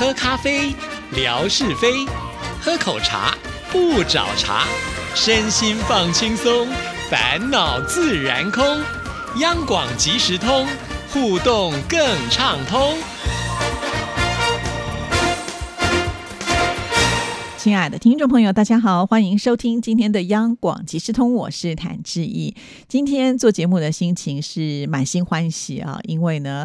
[0.00, 0.74] 喝咖啡，
[1.14, 2.08] 聊是非；
[2.58, 3.36] 喝口茶，
[3.70, 4.64] 不找茬。
[5.14, 6.66] 身心放轻松，
[7.10, 8.64] 烦恼自然空。
[9.40, 10.66] 央广即时通，
[11.12, 12.00] 互动更
[12.30, 12.96] 畅通。
[17.58, 22.56] 亲爱的听众朋友，大家好，欢迎收听今天的央广即时通，我是谭志毅。
[22.88, 26.64] 今天做节目的心情是满心欢喜啊，因为呢。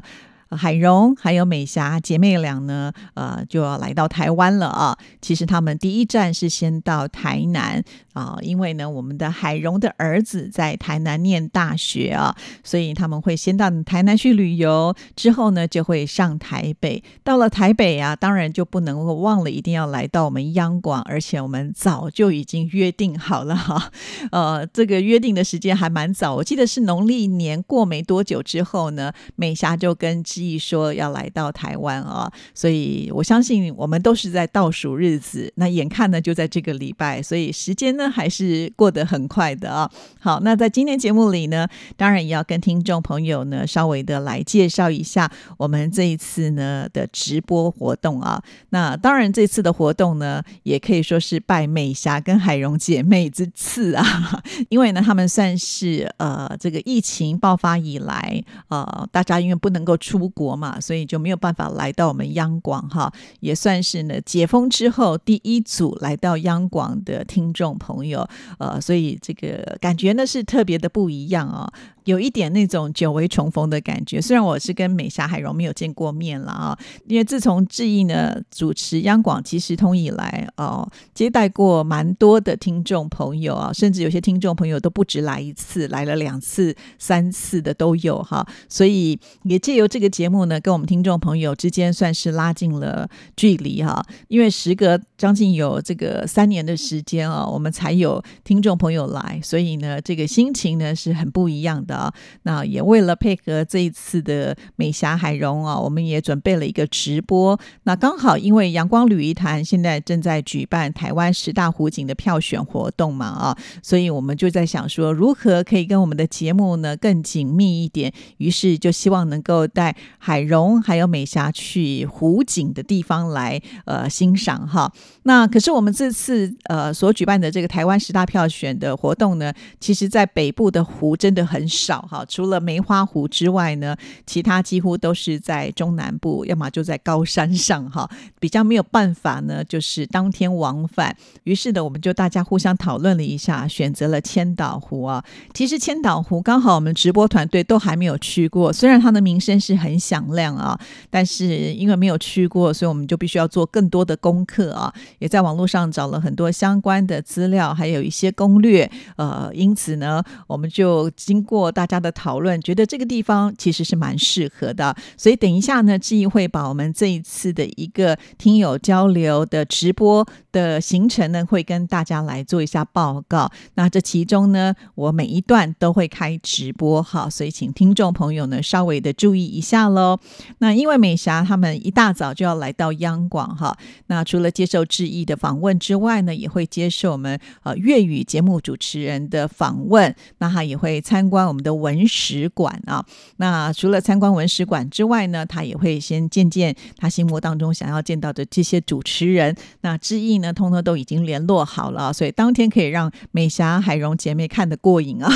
[0.51, 4.97] 海荣还有美霞姐妹俩呢，呃，就要来到台湾了啊。
[5.21, 17.03] 其实他们第一站是先到台南啊，因为呢，我们的海荣的儿子在台南念大学啊，所以他们会先到台南去旅游，之后呢就会上台北。
[17.23, 23.91] 到了台北啊，当然就不能够忘了，一定要来到我们央广，而且我们早就已经约定好了哈。
[24.31, 30.23] 呃，这个约定的时间还蛮早，我记得是农历年过没多久之后呢，美霞就跟。
[30.35, 35.49] 之意说要来到台湾啊，所以我相信我们都是在倒数日子。
[35.55, 39.89] 那眼看呢就在这个礼拜，所以时间呢还是过得很快的啊。
[40.19, 48.43] 好，那在今天节目里呢，当然也要跟听众朋友呢稍微的来介绍一下我们这一次呢的直播活动啊。
[48.71, 54.03] 那当然这次的活动呢，也可以说是拜美霞跟海荣姐妹之赐啊，
[54.67, 60.24] 因为呢他们算是呃这个疫情爆发以来呃大家因为不能够出。
[60.25, 71.71] 出国嘛，所以就没有办法来到我们央广哈，也算是呢解封之后第一组来到央广的听众朋友，呃，所以这个感觉呢是特别的不一样啊。
[72.05, 101.94] 有一点那种久违重逢的感觉，虽然我是跟美霞海荣没有见过面了啊，因为自从志毅呢主持央广即时通以来哦，接待过蛮多的听众朋友啊，甚至有些听众朋友都不止来一次，来了两次、三次的都有哈，所以也借由这个节目呢，跟我们听众朋友之间算是拉近了距离哈，因为时隔将近有这个三年的时间啊，我们才有听众朋友来，所以呢，这个心情呢是很不一样的。
[101.95, 102.13] 啊，
[102.43, 107.57] 那也为了配合这一次的美霞海荣啊，我们也准备了一个直播。
[107.83, 118.11] 那刚好因为阳光旅一团现在正在举办台湾十大湖景的票选活动嘛，啊，所以我们就在想说，如何可以跟我们的节目呢更紧密一点？
[118.37, 124.91] 于是就希望能够带海荣还有美霞去湖景的地方来呃欣赏哈。
[125.23, 131.84] 那可是我们这次呃所举办的这个台湾十大票选的活动呢，其实在北部的湖真的很少。
[131.85, 138.09] 少哈，除了梅花湖之外呢，其他几乎都是在中南部，要么就在高山上哈，
[138.39, 141.15] 比较没有办法呢，就是当天往返。
[141.43, 145.23] 于是呢，我们就大家互相讨论了一下，选择了千岛湖啊。
[145.53, 150.79] 其实千岛湖刚好我们直播团队都还没有去过，虽然它的名声是很响亮啊，
[151.11, 158.89] 但是因为没有去过，所以我们就必须要做更多的功课啊，也在网络上找了很多相关的资料，还有一些攻略。
[159.17, 161.71] 呃，因此呢，我们就经过。
[161.75, 173.51] 大家的讨论，觉得这个地方其实是蛮适合的，所以等一下呢，志毅会把我们这一次的一个听友交流的直播的行程呢，会跟大家来做一下报告。
[173.73, 180.17] 那这其中呢，我每一段都会开直播哈，所以请听众朋友呢稍微的注意一下喽。
[180.59, 183.77] 那因为美霞他们一大早就要来到央广哈，
[184.07, 191.64] 那除了接受志毅的访问之外呢，也会接受我们呃粤语节目主持人的访问，那他也会参观我们。
[191.65, 193.03] 的文史馆啊，
[193.37, 199.57] 那除了参观文史馆之外呢，他也会先见见他心目当中想要见到的这些主持人。
[199.81, 205.27] 那志毅呢，通通都已经联络好了，所以当天可以让美霞、海蓉姐妹看得过瘾啊。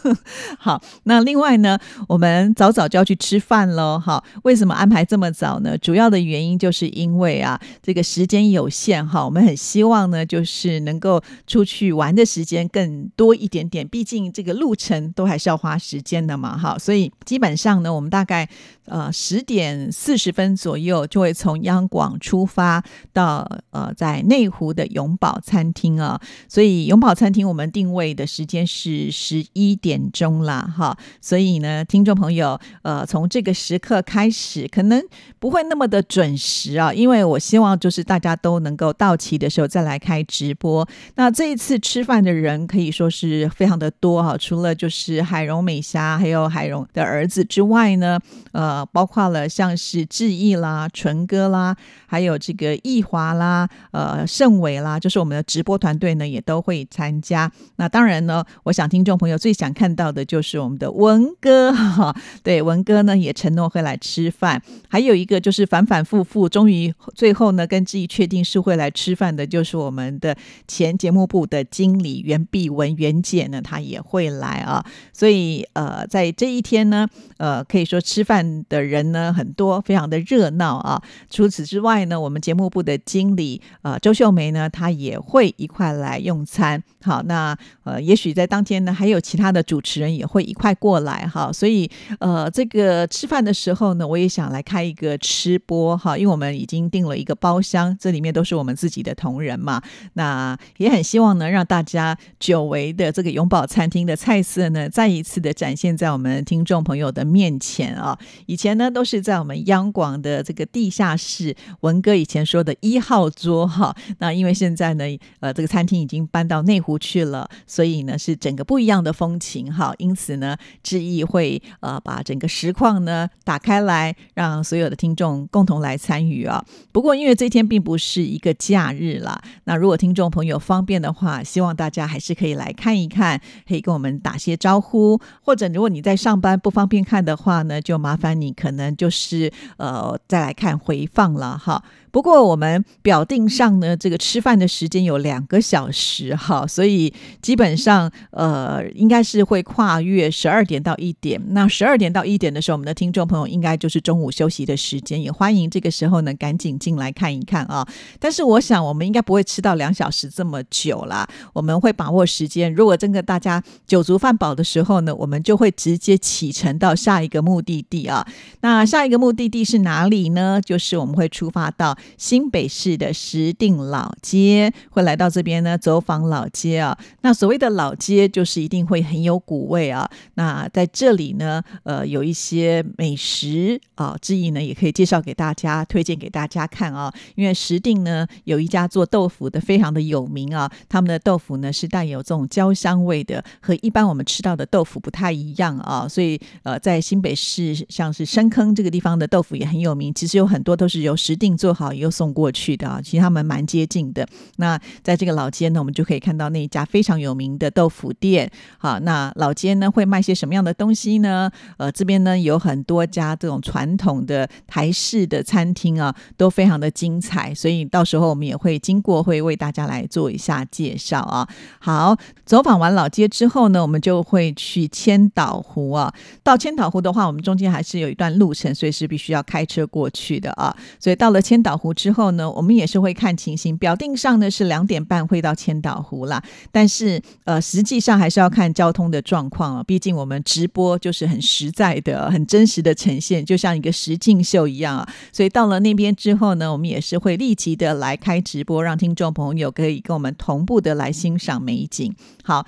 [0.58, 1.78] 好，那另外呢，
[2.08, 3.98] 我们早早就要去吃饭喽。
[3.98, 5.76] 好，为什么安排这么早呢？
[5.76, 13.86] 主要的原因就是因为啊，这个时间有限哈，我们很希望呢，就是能够出去玩的时间更多一点点。
[13.86, 15.73] 毕竟这个路程都还是要花。
[15.78, 18.48] 时间的嘛，哈，所以基本上呢，我们大概
[18.86, 35.02] 呃十点四十分左右就会从央广出发到呃在内湖的永宝餐厅啊，所以永宝餐厅我们定位的时间是十一点钟啦，哈，所以呢，听众朋友呃从这个时刻开始，可能
[35.38, 40.86] 不会那么的准时啊，因为我希望就是大家都能够到齐的时候再来开直播。
[41.14, 45.53] 那这一次吃饭的人可以说是非常的多哈，除了就是海荣。
[45.54, 48.18] 荣、美霞，还有海荣的儿子之外呢，
[48.52, 57.50] 呃，包括了像是志毅啦、纯哥啦，还有这个易华啦、呃盛伟啦，就是我们的直播团队呢，也都会参加。
[57.76, 64.60] 那当然呢，我想听众朋友最想看到的就是我们的文哥哈，对，文哥呢也承诺会来吃饭。
[64.88, 70.36] 还有一个就是反反复复，终于最后呢跟志毅确定是会来吃饭的，就是我们的
[70.66, 74.84] 前节目部的经理袁碧文袁姐呢，她也会来啊。
[75.12, 75.43] 所以
[75.74, 77.08] 呃，在这一天呢，
[77.38, 81.02] 呃，可以说吃饭的人呢很多，非常的热闹啊。
[81.30, 86.82] 除此之外呢，我们节目部的经理呃周秀梅呢，她也会一块来用餐。
[87.02, 91.52] 好，那呃，也许在当天呢，还有其他的主持人也会一块过来哈。
[91.52, 99.82] 所以呃，这个吃饭的时候呢，我也想来开一个吃播哈，因为我们已经订了一个包厢，这里面都是我们自己的同仁嘛。
[100.14, 108.18] 那也很希望呢，让大家久违的这个永宝餐厅的菜色呢，再一次的展现在我们听众朋友的面前啊。
[108.46, 113.94] 以前呢，都是在我们央广的这个地下室，文哥以前说的一号桌哈。
[114.18, 115.04] 那因为现在呢，
[115.40, 116.94] 呃，这个餐厅已经搬到内湖。
[117.04, 126.64] 去了，所以呢是整个不一样的风情哈，因此呢，志毅会呃把整个实况呢打开来，让所有的听众共同来参与啊。
[126.92, 141.82] 不过因为这天并不是一个假日啦，那如果听众朋友方便的话，希望大家还是可以来看一看，可以跟我们打些招呼，或者如果你在上班不方便看的话呢，就麻烦你可能就是呃再来看回放了哈。
[142.10, 147.12] 不过我们表定上呢，这个吃饭的时间有两个小时哈，所以
[147.42, 151.42] 基本上呃应该是会跨越十二点到一点。
[151.48, 157.84] 那十二点到一点的时候，我们的听众朋友应该就是中午休息的时间，也欢迎这个时候呢赶紧进来看一看啊。
[158.20, 162.72] 但是我想我们应该不会吃到两小时这么久啦，我们会把握时间。
[162.72, 168.26] 如果真的大家酒足饭饱的时候呢，我们就会直接启程到下一个目的地啊。
[168.60, 170.60] 那下一个目的地是哪里呢？
[170.60, 171.96] 就是我们会出发到。
[172.16, 176.96] 新北市的石碇老街会来到这边呢，走访老街啊。
[177.20, 180.08] 那所谓的老街，就是一定会很有古味啊。
[180.34, 187.12] 那在这里呢，呃，有一些美食啊，之意呢也可以介绍给大家，推荐给大家看啊。
[187.34, 196.08] 因为石碇呢有一家做豆腐的非常的有名啊，他们的豆腐呢是带有这种焦香味的，和一般我们吃到的豆腐不太一样啊。
[196.08, 201.92] 所以呃，在新北市像是深坑这个地方的豆腐也很有名，其实有很多都是由石碇做好。
[201.92, 204.26] 又送过去的啊，其实他们蛮接近的。
[204.56, 208.50] 那在这个老街呢，我们就可以看到那一家非常有名的豆腐店。
[208.78, 211.50] 好，那老街呢会卖些什么样的东西呢？
[211.76, 217.54] 呃，这边呢有很多家这种传统的台式的餐厅啊，都非常的精彩。
[217.54, 221.46] 所以到时候我们也会经过，会为大家来做一下介绍啊。
[221.78, 222.16] 好，
[222.46, 226.14] 走访完老街之后呢，我们就会去千岛湖啊。
[226.42, 230.76] 到千岛湖的话，我们中间还是有一段路程，所以是必须要开车过去的啊。
[231.00, 231.92] 所以到了千岛湖。
[231.94, 239.82] 之后呢，我们也是会看情形，表定上呢是两点半会到千岛湖啦，但是呃，实际上还是要看交通的状况啊。
[239.82, 245.08] 毕竟我们直播就是很实在的、很真实的呈现，就像一个实境秀一样啊。
[245.32, 252.14] 所以到了那边之后呢，我们也是会立即的来开直播，让听众朋友可以跟我们同步的来欣赏美景。
[252.42, 252.66] 好，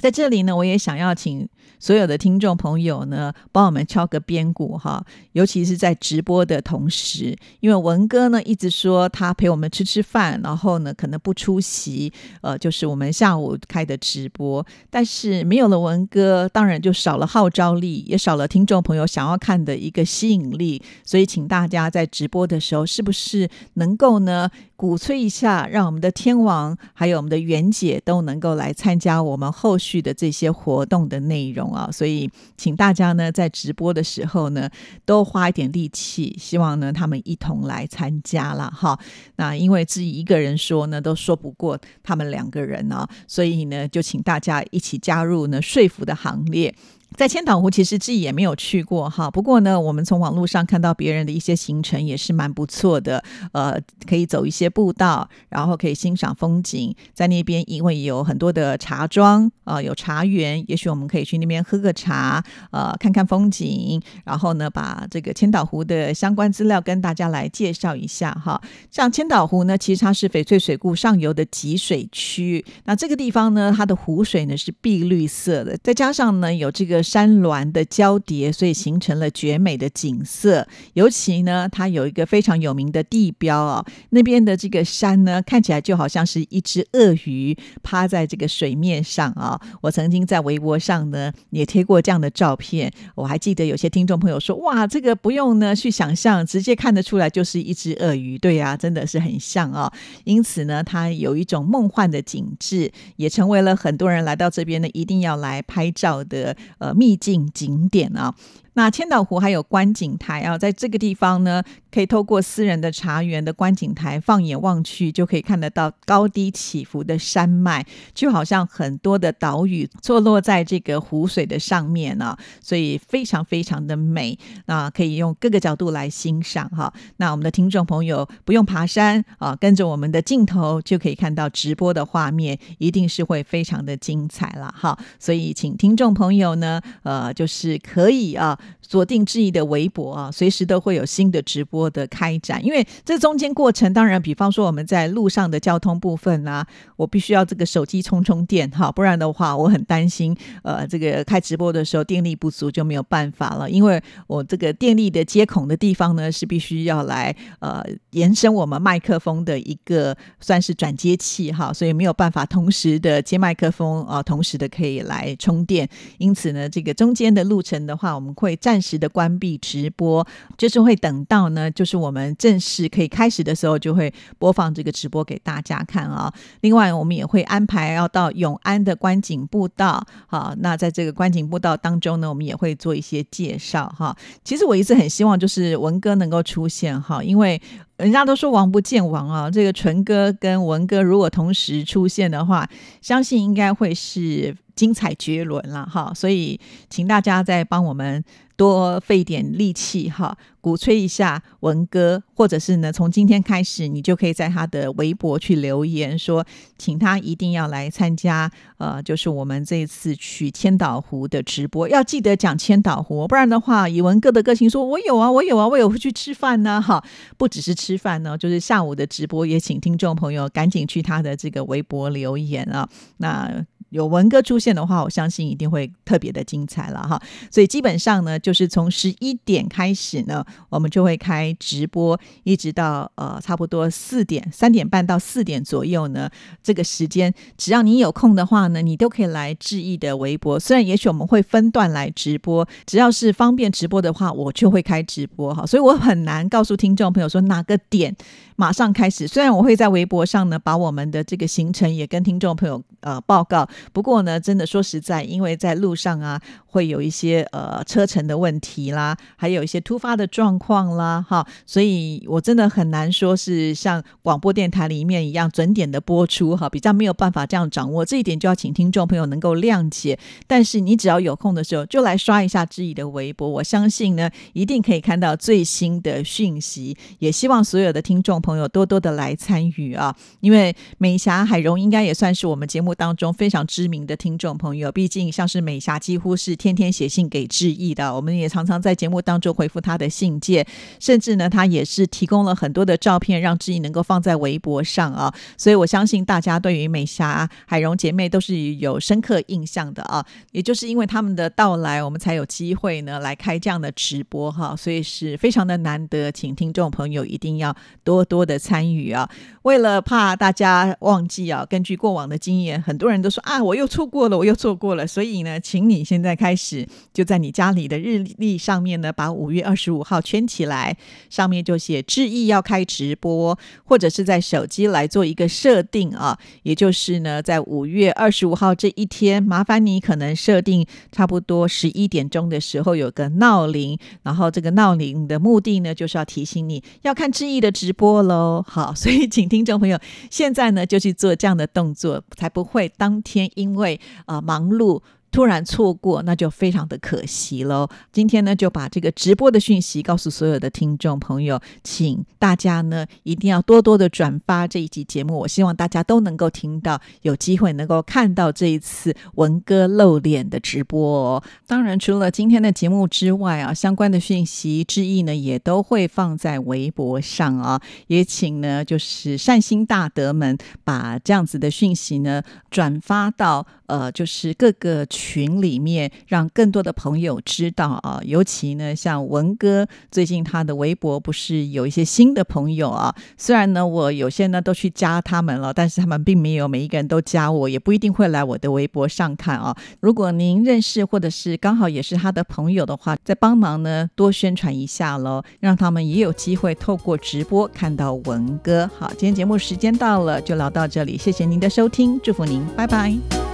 [0.00, 1.48] 在这里呢，我也想要请。
[1.78, 24.50] 所有的听众朋友呢，帮我们敲个边鼓哈，尤其是在直播的同时，因为文哥呢一直说他陪我们吃吃饭，然后呢可能不出席，呃，就是我们下午开的直播，但是没有了文哥，当然就少了号召力，也少了听众朋友想要看的一个吸引力，所以请大家在直播的时候，是不是能够呢？
[24.78, 31.90] 鼓吹一下，让我们的天王还有我们的袁姐都能够来参加我们后续的这些活动的内容啊！
[31.90, 34.70] 所以，请大家呢在直播的时候呢，
[35.04, 38.96] 都花一点力气，希望呢他们一同来参加了哈。
[39.34, 46.72] 那因为自己一个人说呢，都说不过他们两个人啊，所以呢，就请大家一起加入呢说服的行列。
[47.18, 49.28] 在千岛湖，其实自己也没有去过哈。
[49.28, 53.20] 不过呢，我们从网络上看到别人的一些行程也是蛮不错的。
[53.50, 53.76] 呃，
[54.08, 56.94] 可以走一些步道，然后可以欣赏风景。
[57.12, 64.00] 在那边，因为有很多的茶庄啊，有茶园，也许我们可以去那边喝个茶，呃，看看风景。
[64.24, 68.62] 然后呢，把这个千岛湖的相关资料跟大家来介绍一下哈。
[68.92, 72.64] 像千岛湖呢，其实它是翡翠水库上游的集水区。
[72.84, 77.02] 那这个地方呢，它的湖水呢是碧绿色的，再加上呢有这个。
[77.08, 80.68] 山峦的交叠，所以形成了绝美的景色。
[80.92, 89.58] 尤其呢，它有一个非常有名的地标啊，那边的这个山呢，看起来就好像是一只鳄鱼趴在这个水面上啊。
[89.80, 99.90] 我曾经在微博上呢也贴过这样的照片，我还记得有些听众朋友说：“哇，这个不用呢去想象，直接看得出来就是一只鳄鱼。”对呀，真的是很像啊。
[100.24, 108.34] 因此呢，它有一种梦幻的景致，也成为了很多人来到这边呢一定要来拍照的呃秘境景点啊。
[108.78, 126.94] 那千岛湖还有观景台啊，在这个地方呢，可以透过私人的茶园的观景台，放眼望去就可以看得到高低起伏的山脉，就好像很多的岛屿坐落在这个湖水的上面呢，所以非常非常的美啊，可以用各个角度来欣赏哈。
[127.16, 134.96] 那我们的听众朋友不用爬山啊，跟着我们的镜头就可以看到直播的画面，一定是会非常的精彩了哈。
[135.18, 138.56] 所以请听众朋友呢，呃，就是可以啊。
[138.80, 142.64] 锁定质疑的微博啊，随时都会有新的直播的开展。
[142.64, 153.70] 因为这中间过程，当然，比方说我们在路上的交通部分啊，我必须要这个手机充充电哈，不然的话，我很担心呃，这个开直播的时候电力不足就没有办法了。
[153.70, 165.88] 因为我这个电力的接孔的地方呢，是必须要来呃延伸我们麦克风的一个算是转接器哈，所以没有办法同时的接麦克风啊，同时的可以来充电。
[166.18, 168.57] 因此呢，这个中间的路程的话，我们会。
[168.60, 176.32] 暂时的关闭直播，就是会等到呢，就是我们正式可以开始的时候，就会播放这个直播给大家看啊。
[176.60, 184.16] 另外，我们也会安排要到永安的观景步道，好，那在这个观景步道当中呢，我们也会做一些介绍哈。
[184.44, 187.60] 其实我一直很希望就是文哥能够出现哈，因为
[187.96, 192.68] 人家都说王不见王啊，这个纯哥跟文哥如果同时出现的话，
[193.00, 194.56] 相信应该会是。
[194.78, 198.22] 精彩绝伦了哈，所以请大家再帮我们
[198.58, 206.44] 多费点力气哈，鼓吹一下文哥，或者是呢，从今天开始，你就可以在他的微博去留言说，
[206.76, 217.00] 请他一定要来参加，呃，就是我们这一次去千岛湖的直播，要记得讲千岛湖，不然的话，以文哥的个性说，我有啊，我有啊，我有去吃饭呢，哈，
[217.36, 222.88] 不只是吃饭呢，就是下午的直播，也请听众朋友赶紧去他的这个微博留言啊，
[223.18, 223.64] 那。
[223.90, 227.20] 有文哥出现的话，我相信一定会特别的精彩了哈。
[227.50, 236.28] 所以基本上呢，就是从十一点开始呢，我们就会开直播，一直到呃差不多四点、三点半到四点左右呢。
[236.62, 240.60] 这个时间，只要你有空的话呢，你都可以来志毅的微博。
[240.60, 245.64] 虽然也许我们会分段来直播，只要是方便直播的话，我就会开直播哈。
[245.64, 248.14] 所以我很难告诉听众朋友说哪个点
[248.56, 249.26] 马上开始。
[249.26, 253.66] 虽然我会在微博上呢，把我们的这个行程也跟听众朋友呃报告。
[253.92, 270.18] 不过呢，真的说实在，因为在路上啊，会有一些呃车程的问题啦，还有一些突发的状况啦，哈，所以我真的很难说是像广播电台里面一样准点的播出哈，比较没有办法这样掌握这一点，就要请听众朋友能够谅解。
[270.46, 276.96] 但是你只要有空的时候，就来刷一下知怡的微博，我相信呢，一定可以看到最新的讯息。
[277.20, 283.58] 也希望所有的听众朋友多多的来参与啊，因为美霞海荣应该也算是我们节目当中非常。
[283.68, 288.14] 知名的听众朋友，毕竟像是美霞，几乎是天天写信给志毅的。
[288.14, 290.66] 我们也常常在节目当中回复他的信件，
[291.00, 295.32] 甚至呢，他也是提供了很多的照片，让志毅能够放在微博上啊。
[295.56, 300.26] 所以我相信大家对于美霞、海蓉姐妹都是有深刻印象的啊。
[300.50, 304.74] 也就是因为他们的到来，我们才有机会呢来开这样的直播哈。
[304.76, 309.30] 所以是非常的难得，请听众朋友一定要多多的参与啊。
[309.62, 313.62] 为了怕大家忘记啊，根据过往的经验，很多人都说啊。
[313.62, 320.96] 我又错过了，我又错过了，所以呢，请你现在开开始就在你家里的日历上面呢，把五月二十五号圈起来，
[321.28, 338.64] 上面就写“志意要开直播”，或者是在手机来做一个设定啊，也就是呢，在五月二十五号这一天，麻烦你可能设定差不多十一点钟的时候有个闹铃，然后这个闹铃的目的呢，就是要提醒你要看志意的直播喽。
[338.66, 339.98] 好， 所以请听众朋友
[340.30, 343.50] 现在呢就去做这样的动作，才不会当天。
[343.54, 345.02] 因为啊，忙碌。
[345.30, 347.88] 突然错过，那就非常的可惜喽。
[348.12, 355.38] 今天呢，就把这个直播的讯息告诉所有的听众朋友，请大家呢一定要多多的转发这一集节目。
[355.38, 361.42] 我希望大家都能够听到，有机会能够看到这一次文哥露脸的直播。
[361.66, 367.80] 当然，除了今天的节目之外啊，相关的讯息之意呢，也都会放在微博上啊。
[368.06, 378.20] 也请呢，就是善心大德们把这样子的讯息呢转发到呃，就是各个群里面，让更多的朋友知道啊。
[378.24, 383.14] 尤其呢，像文哥最近他的微博不是有一些新的朋友啊。
[383.36, 389.76] 虽然呢，我有些呢都去加他们了，但是他们并没有每一个人都加我，也不一定会来我的微博上看啊。
[390.00, 398.88] 如果您认识或者是刚好也是他的朋友的话，再帮忙呢多宣传一下喽，让他们也有机会透过直播看到文哥。
[398.98, 403.47] 好，今天节目时间到了，就聊到这里，谢谢您的收听，祝福您，拜拜。